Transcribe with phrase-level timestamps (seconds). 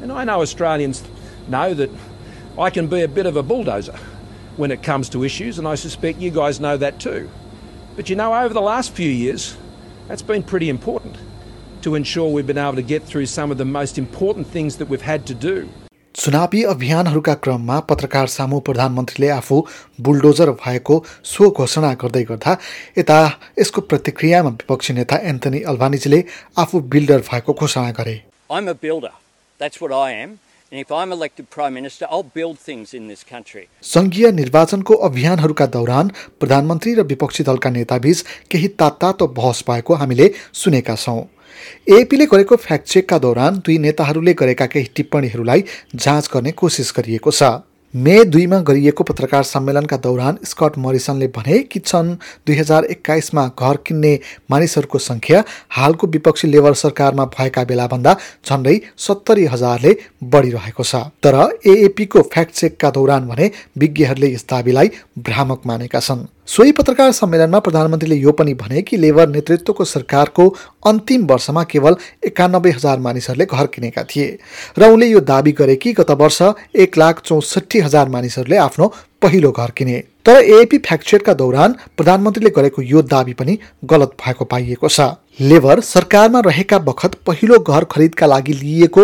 [0.00, 1.02] And I know Australians
[1.48, 1.90] know that
[2.58, 3.96] I can be a bit of a bulldozer
[4.56, 7.30] when it comes to issues, and I suspect you guys know that too.
[7.94, 9.56] But you know, over the last few years,
[10.08, 11.16] that's been pretty important
[11.82, 14.88] to ensure we've been able to get through some of the most important things that
[14.88, 15.68] we've had to do.
[16.16, 19.56] चुनावी अभियानहरूका क्रममा पत्रकार सामु प्रधानमन्त्रीले आफू
[20.00, 20.94] bulldozer भएको
[21.24, 22.56] so घोषणा गर्दै गर्दा
[22.98, 23.18] यता
[23.58, 26.22] यसको प्रतिक्रियामा विपक्षी नेता एन्थनी अल्भानिजीले
[26.58, 28.16] आफू बिल्डर भएको घोषणा गरे
[28.50, 29.12] I'm a builder.
[29.60, 30.34] That's what I am.
[30.72, 33.68] And if I'm elected Prime Minister, I'll build things in this country.
[33.84, 40.96] सङ्घीय निर्वाचनको अभियानहरूका दौरान प्रधानमन्त्री र विपक्षी दलका नेताबीच केही तात्तातो बहस भएको हामीले सुनेका
[40.98, 41.20] छौँ
[41.90, 47.56] एपीले गरेको फ्याक्ट चेकका दौरान दुई नेताहरूले गरेका केही टिप्पणीहरूलाई जाँच गर्ने कोसिस गरिएको छ।
[47.94, 52.10] मे दुईमा गरिएको पत्रकार सम्मेलनका दौरान स्कट मरिसनले भने कि सन्
[52.46, 54.12] दुई हजार एक्काइसमा घर किन्ने
[54.50, 61.36] मानिसहरूको सङ्ख्या हालको विपक्षी लेबर सरकारमा भएका बेलाभन्दा झन्डै सत्तरी हजारले बढिरहेको छ। तर
[61.66, 68.16] एएपीको फ्याक्ट चेकका दौरान भने विज्ञहरूले यस दावीलाई भ्रामक मानेका छन्। सोही पत्रकार सम्मेलनमा प्रधानमन्त्रीले
[68.16, 70.48] यो पनि भने कि लेबर नेतृत्वको सरकारको
[70.86, 74.38] अन्तिम वर्षमा केवल एकानब्बे हजार मानिसहरूले घर किनेका थिए
[74.78, 76.42] र उनले यो दावी गरे कि गत वर्ष
[76.74, 82.82] एक लाख चौसठी हजार मानिसहरूले आफ्नो पहिलो घर किने। तर एएपी फ्याक्चरका दौरान प्रधानमन्त्रीले गरेको
[82.84, 85.00] यो दावी पनि गलत भएको पाइएको छ।
[85.40, 89.02] लेबर सरकारमा रहेका बखत पहिलो घर खरिदका लागि लिइएको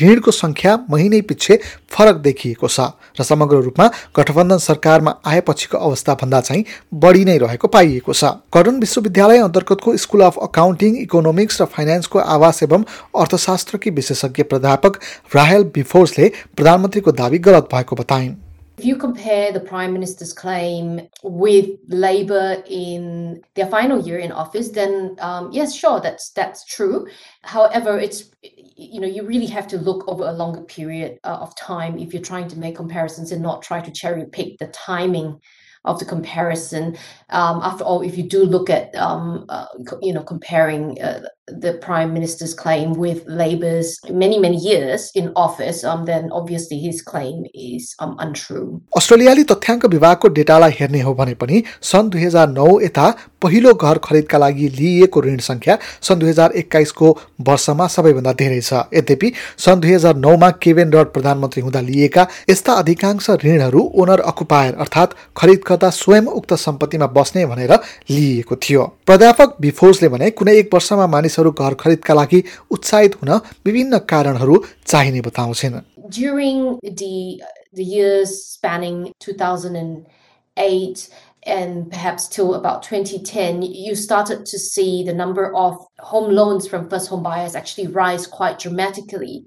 [0.00, 1.58] ऋणको सङ्ख्या महिनै पछि
[1.92, 2.80] फरक देखिएको छ
[3.20, 9.38] र समग्र रूपमा गठबन्धन सरकारमा आएपछिको अवस्थाभन्दा चाहिँ बढी नै रहेको पाइएको छ। कर्डन विश्वविद्यालय
[9.40, 12.84] अन्तर्गतको स्कुल अफ अकाउन्टिङ इकोनोमिक्स र फाइनेन्सको आवास एवं
[13.16, 14.98] अर्थशास्त्रकी विशेषज्ञ प्राध्यापक
[15.34, 18.34] राहेल बिफोर्सले प्रधानमन्त्रीको दावी गलत भएको बताइन्।
[18.76, 24.70] If you compare the Prime Minister's claim with Labour in their final year in office,
[24.70, 27.06] then um, yes, sure, that's that's true.
[27.42, 31.56] However, it's you know you really have to look over a longer period uh, of
[31.56, 35.40] time if you're trying to make comparisons and not try to cherry pick the timing
[35.84, 36.96] of the comparison.
[37.30, 39.66] Um, after all, if you do look at um, uh,
[40.02, 45.84] you know comparing uh, the prime minister's claim with Labour's many many years in office,
[45.84, 48.80] um, then obviously his claim is um, untrue.
[48.96, 53.10] अस्ट्रेलियाली तथ्याङ्क विभागको डेटालाई हेर्ने हो भने पनि सन् दुई हजार नौ यता
[53.42, 57.10] पहिलो घर खरिदका लागि लिइएको ऋण सङ्ख्या सन् दुई हजार एक्काइसको
[57.48, 62.78] वर्षमा सबैभन्दा धेरै छ यद्यपि सन् दुई हजार नौमा केवेन रड प्रधानमन्त्री हुँदा लिएका यस्ता
[62.84, 67.78] अधिकांश ऋणहरू ओनर अकुपायर अर्थात् खरिदकर्ता स्वयं उक्त सम्पत्तिमा बस्ने भनेर
[68.10, 73.31] लिइएको थियो प्राध्यापक बिफोर्सले भने कुनै एक वर्षमा मानिसहरू घर खरिदका लागि उत्साहित हुन
[73.65, 77.41] विभिन्न कारणहरू चाहिने बताउँछन् during the
[77.79, 81.09] the years spanning 2008
[81.43, 86.89] and perhaps till about 2010 you started to see the number of home loans from
[86.89, 89.45] first home buyers actually rise quite dramatically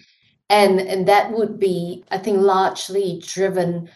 [0.48, 3.88] and and that would be i think largely driven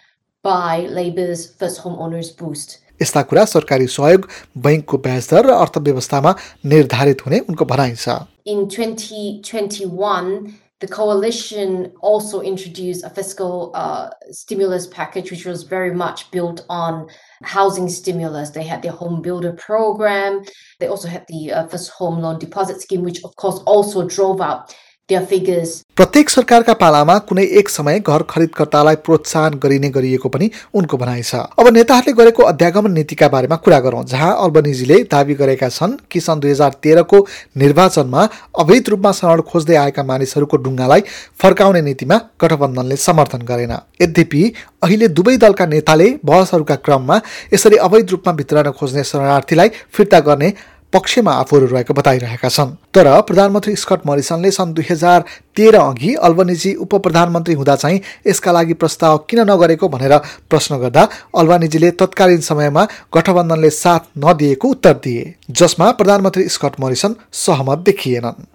[0.42, 4.28] by labor's first home owners boost यस्ता कुरा सरकारी सहयोग
[4.68, 6.34] बैङ्कको ब्याज दर र अर्थव्यवस्थामा
[6.74, 14.86] निर्धारित हुने उनको भनाइ छ in 2021, the coalition also introduced a fiscal uh, stimulus
[14.86, 17.08] package, which was very much built on
[17.42, 18.50] housing stimulus.
[18.50, 20.44] They had their home builder program.
[20.78, 24.40] They also had the uh, first home loan deposit scheme, which of course also drove
[24.40, 24.79] up their figures
[25.11, 31.35] प्रत्येक सरकारका पालामा कुनै एक समय घर खरिदकर्तालाई प्रोत्साहन गरिने गरिएको पनि उनको भनाइ छ।
[31.59, 36.39] अब नेताहरूले गरेको अध्यागमन नीतिका बारेमा कुरा गरौँ जहाँ अल्बनिजीले दावी गरेका छन् कि सन्
[36.39, 37.19] दुई हजार तेह्रको
[37.57, 38.27] निर्वाचनमा
[38.59, 41.01] अवैध रूपमा शरण खोज्दै आएका मानिसहरूको डुङ्गालाई
[41.41, 44.43] फर्काउने नीतिमा गठबन्धनले समर्थन गरेन। यद्यपि
[44.83, 47.21] अहिले दुवै दलका नेताले बहसहरूका क्रममा
[47.53, 50.53] यसरी अवैध रूपमा भित्रन खोज्ने शरणार्थीलाई फिर्ता गर्ने
[50.93, 55.23] पक्षमा आफूहरू रहेको बताइरहेका छन्। तर प्रधानमन्त्री स्कट मरिसनले सन् दुई हजार
[55.55, 60.17] तेह्र अघि अल्बनिजी उप प्रधानमन्त्री हुँदा चाहिँ यसका लागि प्रस्ताव किन नगरेको भनेर
[60.49, 61.07] प्रश्न गर्दा
[61.37, 62.83] अल्बानिजीले तत्कालीन समयमा
[63.15, 68.45] गठबन्धनले साथ नदिएको उत्तर दिए जसमा प्रधानमन्त्री स्कट मरिसन सहमत देखिएनन्।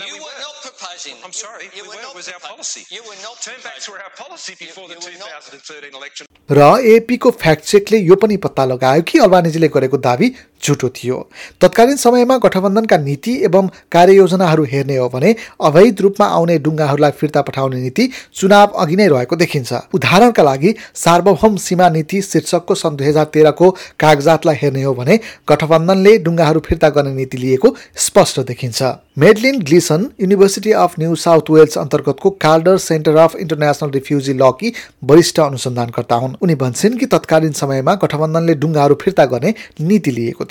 [0.00, 0.44] No, you we were weren't.
[0.46, 1.16] not proposing.
[1.24, 2.02] I'm You- sorry, you we were weren't.
[2.02, 2.82] not It was our policy.
[2.96, 6.26] You were not Turn back to our policy before the you were not- 2013 election.
[6.50, 6.60] र
[6.92, 10.28] एपीको fact चेकले यो पनि पत्ता लगायो कि अल्बानिजीले गरेको दावी
[10.64, 11.18] झुटो थियो।
[11.60, 17.80] तत्कालीन समयमा गठबन्धनका नीति एवं कार्ययोजनाहरू हेर्ने हो भने अवैध रूपमा आउने डुङ्गाहरूलाई फिर्ता पठाउने
[17.80, 23.24] नीति चुनाव अघि नै रहेको देखिन्छ। उदाहरणका लागि सार्वभौम सीमा नीति शीर्षकको सन् दुई हजार
[23.34, 23.70] तेह्रको
[24.00, 25.18] कागजातलाई हेर्ने हो भने
[25.48, 28.82] गठबन्धनले डुङ्गाहरू फिर्ता गर्ने नीति लिएको स्पष्ट देखिन्छ।
[29.18, 34.72] Madeline Gleeson University of New South Wales अन्तर्गतको Kaldor Centre of International Refugee lucky
[35.04, 40.44] वरिष्ठ अनुसन्धानकर्ता हुन्। उनी भन्छन् कि तत्कालीन समयमा गठबन्धनले डुङ्गाहरू फिर्ता गर्ने नीति लिएको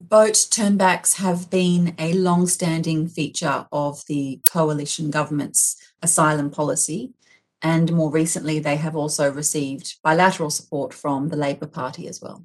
[0.00, 7.12] Boat turnbacks have been a long standing feature of the coalition government's asylum policy.
[7.62, 12.44] And more recently, they have also received bilateral support from the Labour Party as well.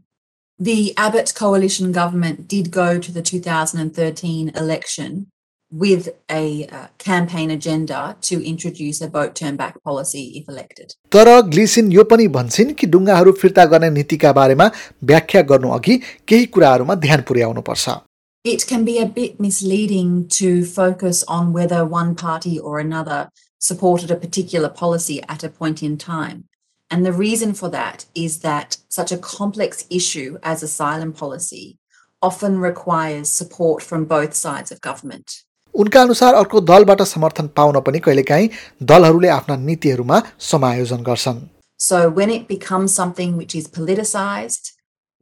[0.59, 5.31] The Abbott coalition government did go to the 2013 election
[5.74, 10.94] with a uh, campaign agenda to introduce a boat turn back policy if elected.
[11.12, 14.70] तर ग्लिसिन यो पनि भन्छन् कि डुङ्गाहरू फिर्ता गर्ने नीतिका बारेमा
[15.10, 15.96] व्याख्या गर्नु अघि
[16.28, 18.00] केही कुराहरूमा ध्यान पुर्याउनुपर्छ
[18.44, 24.10] It can be a bit misleading to focus on whether one party or another supported
[24.10, 26.44] a particular policy at a point in time.
[26.90, 31.78] And the reason for that is that such a complex issue as asylum policy
[32.22, 35.43] often requires support from both sides of government.
[35.74, 38.48] उनका अनुसार अर्को दलबाट समर्थन पाउन पनि कहिलेकाहीँ
[38.92, 41.40] दलहरूले आफ्ना नीतिहरूमा समायोजन गर्छन्
[41.82, 44.72] So when it becomes something which is politicized,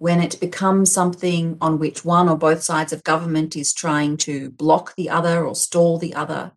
[0.07, 4.51] when it becomes something on which one or both sides of government is trying to
[4.63, 6.53] block the other or stall the other,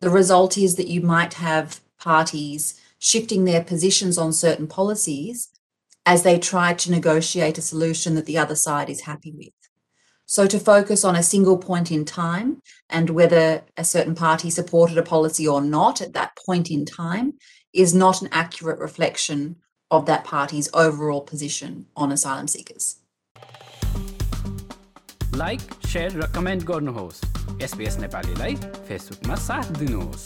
[0.00, 2.68] the result is that you might have parties
[2.98, 5.48] shifting their positions on certain policies
[6.06, 9.53] as they try to negotiate a solution that the other side is happy with.
[10.26, 14.96] So to focus on a single point in time and whether a certain party supported
[14.96, 17.34] a policy or not at that point in time
[17.72, 19.56] is not an accurate reflection
[19.90, 22.96] of that party's overall position on asylum seekers.
[25.34, 27.20] Like share र comment गर्नुहोस्
[27.62, 28.54] SBS नेपालीलाई
[28.88, 30.24] फेसबुकमा साथ दिनुहोस्